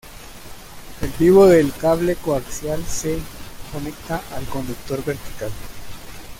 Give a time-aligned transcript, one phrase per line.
[1.03, 3.19] El vivo del cable coaxial se
[3.71, 5.51] conecta al conductor vertical.